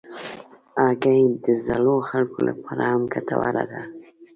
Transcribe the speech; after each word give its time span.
هګۍ 0.81 1.21
د 1.45 1.47
زړو 1.65 1.95
خلکو 2.09 2.39
لپاره 2.49 2.83
هم 2.91 3.01
ګټوره 3.13 3.63
ده. 3.71 3.81